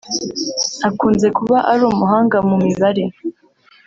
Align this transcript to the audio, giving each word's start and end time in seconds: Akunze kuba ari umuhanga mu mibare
Akunze 0.87 1.27
kuba 1.37 1.57
ari 1.71 1.83
umuhanga 1.91 2.37
mu 2.49 2.55
mibare 2.65 3.03